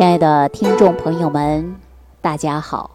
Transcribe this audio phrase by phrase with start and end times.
[0.00, 1.76] 亲爱的听众朋友们，
[2.22, 2.92] 大家好！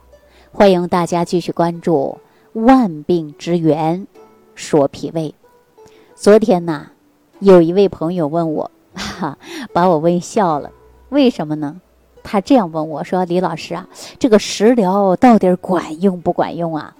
[0.51, 2.17] 欢迎大家继续关注
[2.59, 4.07] 《万病之源
[4.55, 5.35] 说脾胃》。
[6.15, 6.87] 昨天呢，
[7.37, 9.37] 有一位朋友问我，哈，
[9.71, 10.71] 把我问笑了。
[11.09, 11.79] 为什么呢？
[12.23, 13.87] 他这样问我说：“李老师啊，
[14.17, 16.95] 这个食疗到底管用不管用啊？”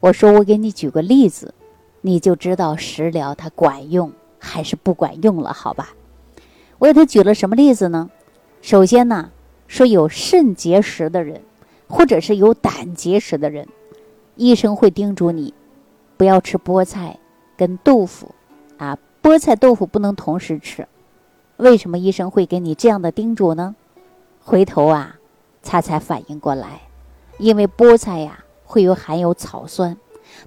[0.00, 1.54] 我说：“我给你举个例子，
[2.00, 4.10] 你就知道食疗它管用
[4.40, 5.90] 还是不管用了，好吧？”
[6.78, 8.10] 我给他举了什么例子呢？
[8.62, 9.30] 首先呢，
[9.68, 11.42] 说有肾结石的人，
[11.88, 13.66] 或者是有胆结石的人，
[14.36, 15.54] 医生会叮嘱你
[16.16, 17.18] 不要吃菠菜
[17.56, 18.34] 跟豆腐，
[18.76, 20.86] 啊，菠菜豆腐不能同时吃。
[21.56, 23.74] 为什么医生会给你这样的叮嘱呢？
[24.42, 25.16] 回头啊，
[25.62, 26.82] 他才反应过来，
[27.38, 29.96] 因为菠菜呀会有含有草酸，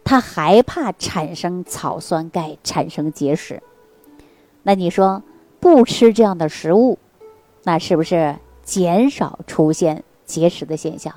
[0.03, 3.61] 他害怕产生草酸钙产生结石。
[4.61, 5.23] 那你说
[5.59, 6.97] 不吃这样的食物？
[7.63, 11.13] 那是不是减少出现结石的现象？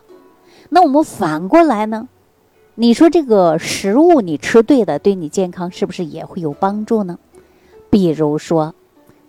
[0.68, 2.08] 那我们反过来呢？
[2.74, 7.18] 你说这个食物你吃对的，对你健康是不是也会有帮助呢？
[7.88, 8.74] 比如说，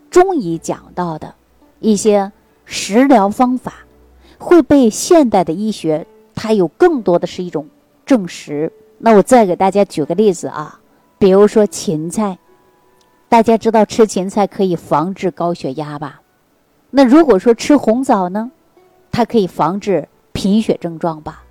[0.10, 1.36] 中医讲到的
[1.80, 2.32] 一些
[2.66, 3.86] 食疗方法，
[4.38, 7.70] 会被现代的医学它有更多的是一种
[8.06, 8.72] 证实。
[8.98, 10.80] 那我再给大家举个例子啊，
[11.18, 12.40] 比如说芹菜，
[13.30, 16.22] 大家知道吃芹菜可以防治高血压吧？
[16.90, 18.52] 那如果说吃红枣呢，
[19.12, 21.44] 它可以防治贫血症状吧？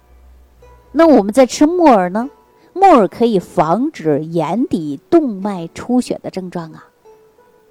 [0.93, 2.31] 那我们在吃木耳呢，
[2.73, 6.87] 木耳可以防止眼底动脉出血的症状啊。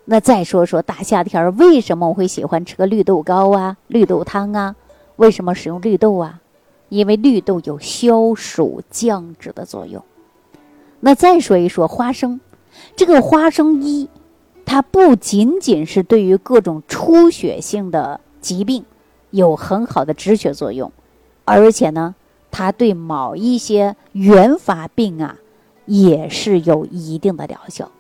[0.06, 4.76] 那再说说大夏天为什么我会喜欢吃个绿豆糕啊、绿豆汤啊？
[5.16, 6.42] 为什么使用绿豆啊？
[6.90, 10.04] 因为绿豆有消暑降脂的作用。
[11.00, 12.40] 那再说一说花生，
[12.96, 14.08] 这个花生一。
[14.66, 18.84] 它不仅仅是对于各种出血性的疾病
[19.30, 20.92] 有很好的止血作用，
[21.46, 22.16] 而且呢，
[22.52, 25.38] 它对某一些原发病啊
[25.86, 27.92] 也是有一定的疗效。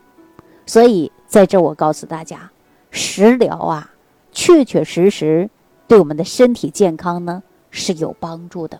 [0.65, 2.51] 所以在这我告诉大家，
[2.89, 3.91] 食疗啊，
[4.31, 5.49] 确确实实
[5.87, 8.79] 对我们的身体健康呢是有帮助的。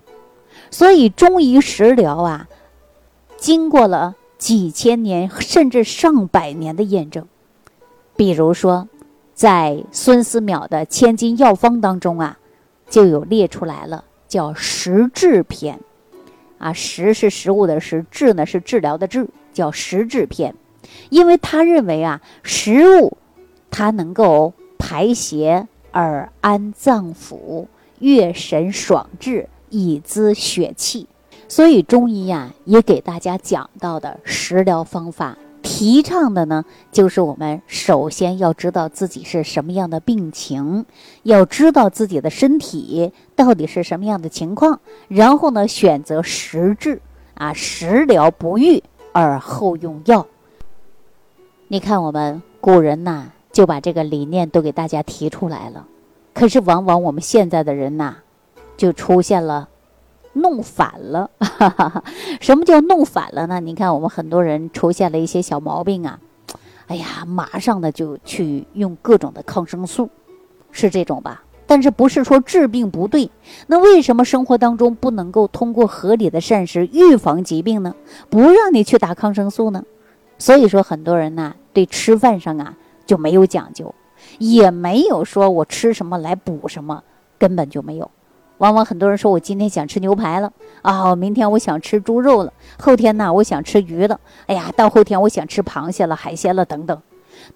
[0.71, 2.47] 所以中医食疗啊，
[3.37, 7.27] 经过了几千年甚至上百年的验证。
[8.15, 8.87] 比如说，
[9.33, 12.37] 在孙思邈的《千金药方》当中啊，
[12.89, 15.79] 就有列出来了，叫“食治篇”。
[16.57, 20.55] 啊，食是食物的食，治呢是治疗的治，叫“食治篇”。
[21.09, 23.17] 因为他认为啊，食物
[23.69, 27.65] 它能够排邪而安脏腑，
[27.99, 31.07] 悦神爽志，以滋血气。
[31.47, 35.37] 所以中医呀，也给大家讲到的食疗方法。
[35.65, 40.85] 提倡的呢，就是我们首先要知道自己是什么样的病情，
[41.23, 47.01] 要知道自己的身体到底是什么样的情况，然后呢，选择实治
[47.33, 50.27] 啊，食疗不愈而后用药。
[51.67, 55.87] 你看，我们古人呐，就把这个理念都给大家提出来了，
[56.35, 58.17] 可是往往我们现在的人呐，
[58.77, 59.69] 就出现了。
[60.35, 61.29] 弄反了，
[62.39, 63.59] 什么叫弄反了呢？
[63.59, 66.19] 你看，我们很多人出现了一些小毛病啊，
[66.87, 70.09] 哎呀，马上的就去用各种的抗生素，
[70.71, 71.43] 是这种吧？
[71.67, 73.31] 但是不是说治病不对？
[73.67, 77.95] 那为什么生活当中不能够通过合理的膳食预防疾病呢？
[78.29, 79.83] 不让你去打抗生素呢？
[80.37, 83.95] 所以说，很多人呢对吃饭上啊就没有讲究，
[84.37, 87.03] 也没有说我吃什么来补什么，
[87.39, 88.11] 根本就没有。
[88.57, 90.51] 往往很多人说，我今天想吃牛排了
[90.81, 97.01] 啊，明天我想吃猪肉了，后天呢我想吃鱼了，哎呀，到后天我想吃螃蟹了、海鲜了等等，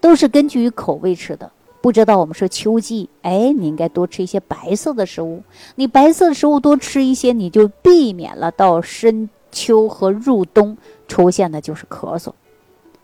[0.02, 1.52] 都是根据于口味吃的。
[1.82, 5.42] 不知道我们说秋季，哎，你应该多吃一些白色的食物，
[5.76, 10.78] 你白色的食物多吃一些，你就避免了到深秋和入冬
[11.08, 12.34] 出现的就是咳嗽，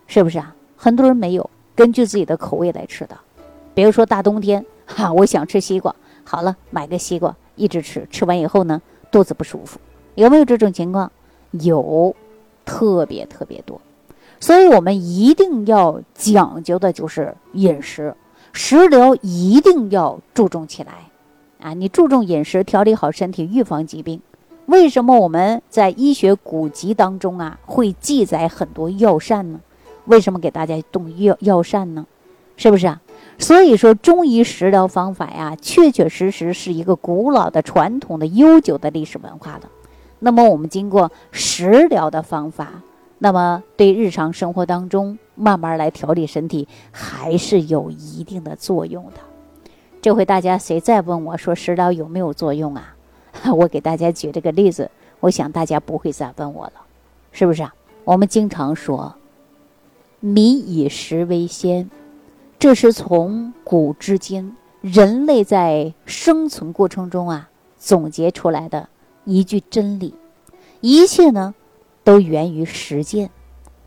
[0.07, 0.53] 是不是啊？
[0.75, 3.17] 很多人没有根据自己的口味来吃的，
[3.73, 5.95] 比如说大冬天哈，我想吃西瓜，
[6.25, 7.33] 好了，买个西瓜。
[7.55, 8.81] 一直吃，吃完以后呢，
[9.11, 9.79] 肚子不舒服，
[10.15, 11.11] 有没有这种情况？
[11.51, 12.15] 有，
[12.65, 13.79] 特别特别多。
[14.39, 18.15] 所以我们一定要讲究的就是饮食，
[18.51, 21.09] 食疗一定要注重起来。
[21.61, 24.21] 啊，你注重饮食，调理好身体，预防疾病。
[24.67, 29.61] 为什么我们在医学古籍当中啊会记载很多药膳呢？
[30.05, 32.05] 为什么给大家动药药膳呢？
[32.57, 33.01] 是不是啊？
[33.37, 39.69] 所以说，中医食疗方法呀，确确实实是一个古老的、传统的、悠久的历史文化的。
[40.19, 42.81] 那么，我们经过食疗的方法，
[43.19, 49.19] 那么对日常生活当中慢慢来调理身体，还是有一定的作用的。
[50.01, 52.95] 这回大家谁再问我说食疗有没有作用啊？
[53.53, 54.89] 我给大家举这个例子，
[55.19, 56.73] 我想大家不会再问我了，
[57.31, 57.73] 是不是啊？
[58.05, 59.13] 我们经常说
[60.21, 61.89] “民以食为先”，
[62.57, 68.89] 这是从古至今人类在生存过程中啊总结出来的
[69.23, 70.13] 一句真理。
[70.81, 71.53] 一切呢，
[72.03, 73.29] 都源于实践。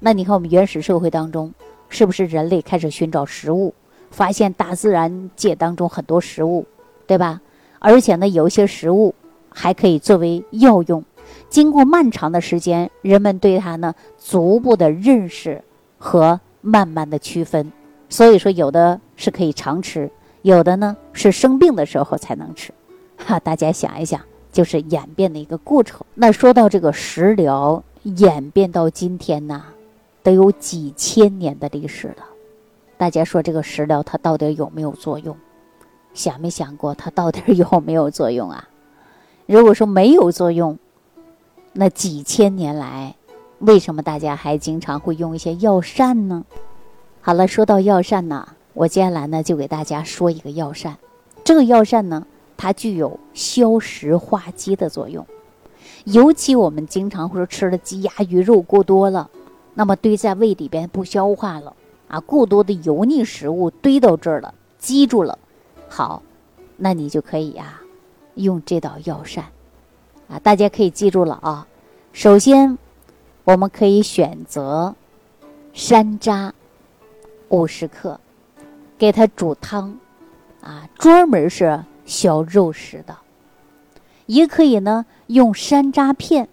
[0.00, 1.53] 那你看，我们原始社会当中，
[1.88, 3.75] 是不是人类开始寻找食物，
[4.11, 6.67] 发现大自然界当中很多食物，
[7.06, 7.41] 对吧？
[7.79, 9.14] 而且呢，有一些食物
[9.49, 11.05] 还可以作为药用。
[11.49, 15.62] 经过漫长的时间，人们对它呢逐步的认识
[15.99, 17.73] 和慢慢的区分。
[18.08, 20.10] 所以说，有的是可以常吃，
[20.43, 22.72] 有的呢是生病的时候才能吃。
[23.16, 24.20] 哈，大家想一想，
[24.52, 26.00] 就是演变的一个过程。
[26.14, 29.64] 那说到这个食疗演变到今天呢？
[30.22, 32.25] 得有几千年的历史了，
[32.96, 35.37] 大家说这个食疗它到底有没有作用？
[36.12, 38.69] 想没想过它到底有没有作用啊？
[39.46, 40.78] 如果说没有作用，
[41.72, 43.14] 那几千年来
[43.61, 46.44] 为什么大家还经常会用一些药膳呢？
[47.20, 50.97] 好了，说到药膳呢，我接下来呢就给大家说一个药膳。
[51.44, 52.26] 这个药膳呢，
[52.56, 55.26] 它具有消食化积的作用，
[56.05, 59.29] 尤其我们经常会说吃了鸡鸭鱼肉过多了。
[59.75, 61.75] 那么堆在胃里边不消化了
[62.09, 65.38] 啊，过多的油腻食物堆到这儿了，积住了。
[65.88, 66.23] 好，
[66.76, 67.81] 那你就可以呀，
[68.35, 69.44] 用这道药膳
[70.29, 71.67] 啊，大家可以记住了啊。
[72.12, 72.76] 首先，
[73.44, 74.94] 我们可以选择
[75.73, 76.50] 山楂
[77.49, 78.19] 五十克，
[78.97, 79.99] 给它煮汤
[80.61, 83.17] 啊，专门是消肉食的。
[84.27, 86.49] 也可以呢，用山楂片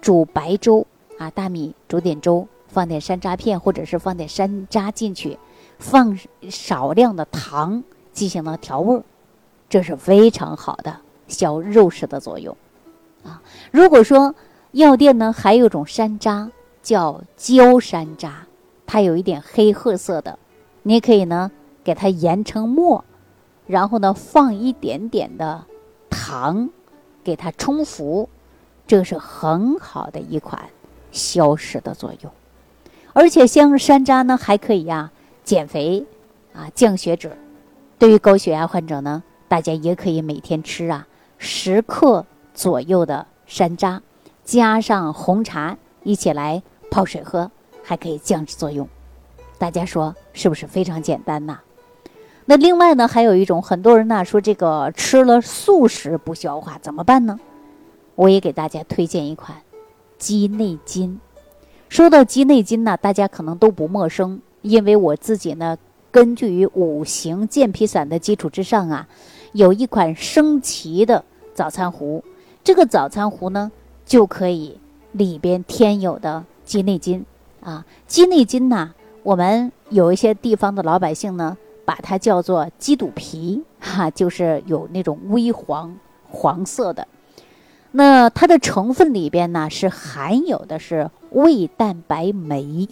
[0.00, 0.86] 煮白粥
[1.18, 2.46] 啊，大米煮点粥。
[2.68, 5.38] 放点山楂片，或者是放点山楂进去，
[5.78, 6.18] 放
[6.50, 7.82] 少量的糖
[8.12, 9.02] 进行了调味儿，
[9.70, 10.94] 这是非常好的
[11.26, 12.54] 消肉食的作用
[13.24, 13.40] 啊。
[13.70, 14.34] 如果说
[14.72, 16.50] 药店呢还有一种山楂
[16.82, 18.32] 叫焦山楂，
[18.86, 20.38] 它有一点黑褐色的，
[20.82, 21.50] 你可以呢
[21.82, 23.04] 给它研成末，
[23.66, 25.64] 然后呢放一点点的
[26.08, 26.70] 糖，
[27.24, 28.28] 给它冲服，
[28.86, 30.62] 这是很好的一款
[31.10, 32.30] 消食的作用。
[33.12, 35.10] 而且像山楂呢，还可以呀
[35.42, 36.06] 减肥，
[36.52, 37.36] 啊降血脂。
[37.98, 44.00] 对于高血压患者呢，大家也可以每天吃啊十克左右的山楂，
[44.44, 47.50] 加上红茶一起来泡水喝，
[47.86, 48.88] 还可以降脂作用。
[49.58, 51.60] 大家说是不是非常简单呐？
[52.44, 57.38] 那另外呢，还有一种很多人呢说这个吃了素食不消化怎么办呢？
[58.16, 59.56] 我也给大家推荐一款
[60.18, 61.20] 鸡内金。
[61.88, 65.78] 说到鸡内金呢，大家可能都不陌生，因为我自己呢，
[66.10, 69.08] 根据于五行健脾散的基础之上啊，
[69.52, 71.24] 有一款升旗的
[71.54, 72.24] 早餐壶，
[72.64, 73.70] 这个早餐壶呢，
[74.04, 74.78] 就可以
[75.12, 77.24] 里边添有的鸡内金
[77.60, 85.96] 啊，鸡内金呢，我们有一些地方的老百姓呢，把它叫做鸡肚皮，哈，就是有那种微黄
[86.28, 87.06] 黄色的。
[87.92, 92.88] 那它的成分里边呢，是含有的是胃蛋白酶，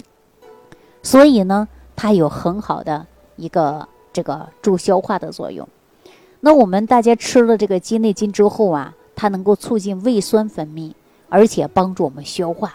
[1.03, 3.07] 所以呢，它有很好的
[3.37, 5.69] 一个这个助消化的作用。
[6.41, 10.93] 那我们大家吃了这个鸡内金之后啊，它能够促进胃酸分泌，
[11.29, 12.75] 而且帮助我们消化。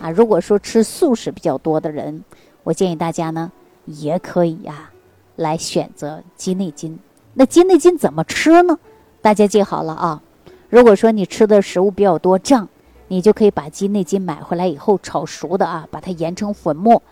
[0.00, 2.24] 啊，如果说吃素食比较多的人，
[2.64, 3.52] 我建议大家呢，
[3.84, 4.90] 也可以呀，
[5.36, 6.98] 来选择鸡内金。
[7.34, 8.78] 那鸡内金怎么吃呢？
[9.20, 10.22] 大家记好了啊。
[10.68, 12.68] 如果说你吃的食物比较多胀，
[13.08, 17.02] 你就可以把鸡内金买回来以后炒熟的啊，把它研成粉末，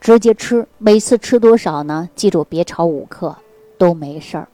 [0.00, 0.68] 直接吃。
[0.78, 2.08] 每次吃多少呢？
[2.14, 3.34] 记住别超五克
[3.76, 4.48] 都没事儿。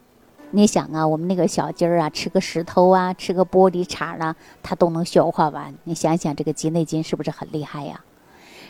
[0.53, 5.75] 你想啊，我们那个小鸡儿啊，吃个石头啊，吃个玻璃碴啊，它都能消化完。
[5.85, 8.01] 你想想这个鸡内金是不是很厉害呀？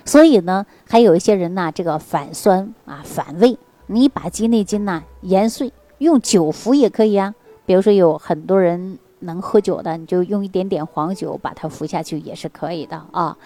[0.04, 3.58] 所以呢，还有一些人呢，这个反酸啊、反胃，
[3.88, 7.34] 你把鸡内金呢研碎，用酒服也可以啊。
[7.66, 8.98] 比如说有很多人。
[9.24, 13.38] 能喝酒的，你就用一点点黄酒把它服下去也是可以的啊。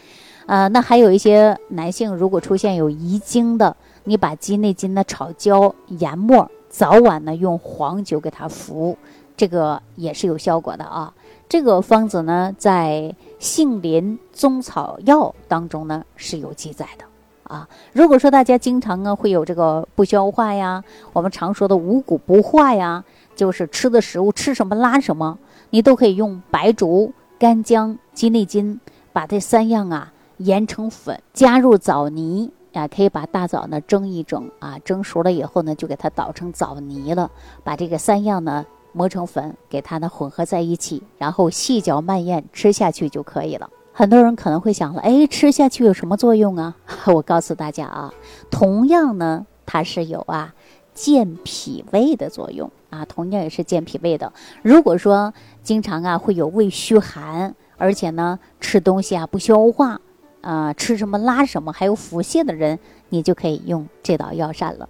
[0.46, 8.98] 呃，那还有一些男性，如果出现有遗精的，你把鸡内金的炒焦研末，早晚呢用黄酒给它服，
[9.34, 11.10] 这个也是有效果的啊。
[11.48, 17.06] 这个方子呢，在《杏林中草药》当中呢是有记载的
[17.44, 17.66] 啊。
[17.94, 23.02] 如果说大家经常呢会有这个不消化呀，我们常说的五谷不化呀，
[23.34, 25.38] 就是吃的食物吃什么拉什么。
[25.70, 28.78] 你都可以用白术、干姜、鸡内金，
[29.14, 37.30] 把这三样啊研成粉，加入枣泥啊，可以把大枣呢蒸一蒸啊，蒸熟了以后呢，就给它捣成枣泥了。
[37.64, 43.70] 把这个三样呢磨成粉，给它呢混合在一起，然后细嚼慢咽吃下去就可以了。
[43.92, 46.76] 很多人可能会想了，哎，吃下去有什么作用啊？
[47.14, 48.12] 我告诉大家啊，
[48.50, 50.54] 同样呢，它是有啊
[50.92, 54.32] 健脾胃的作用啊，同样也是健脾胃的。
[54.62, 60.00] 如果说经常啊会有胃虚寒，而且呢吃东西啊不消化，
[60.46, 64.88] 啊吃什么拉什么，还有腹泻的人，你就可以用这道药膳了。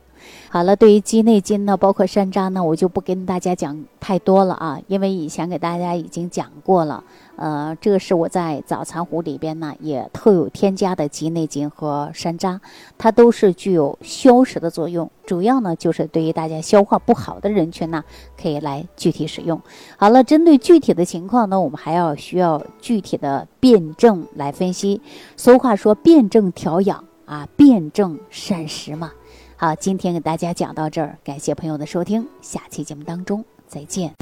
[0.49, 7.03] 好了，对于鸡内金呢，包括山楂呢，我就不跟大家讲太多了啊，因为以前给大家已经讲过了。
[7.37, 12.59] 呃，这个是我在早餐壶里边呢也特有添加的鸡内金和山楂，
[12.97, 18.03] 它都是具有消食的作用，主要呢就是对于大家消化不好的人群呢，
[18.41, 19.61] 可以来具体使用。
[19.99, 25.03] 好了，针对具体的情况呢，我们还要需要具体的辩证来分析。
[25.37, 29.13] 俗话说，辩证调养啊，辩证膳食嘛。
[29.59, 34.13] 好，今天给大家讲到这儿，感谢朋友的收听，下期节目当中再见。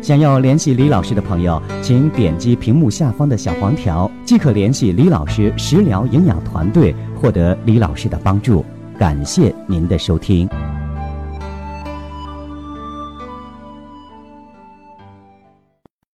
[0.00, 8.64] 想要联系李老师的朋友，请点击屏幕下方的小黄条，即可联系李老师食疗营养团队，获得李老师的帮助。
[8.98, 10.48] 感谢您的收听。